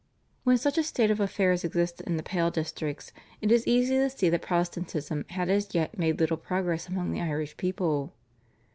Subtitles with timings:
[0.45, 4.09] When such a state of affairs existed in the Pale districts it is easy to
[4.09, 8.11] see that Protestantism had as yet made little progress among the Irish people.